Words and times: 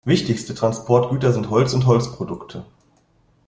Wichtigste 0.03 0.55
Transportgüter 0.55 1.31
sind 1.31 1.51
Holz 1.51 1.75
und 1.75 1.85
Holzprodukte. 1.85 2.65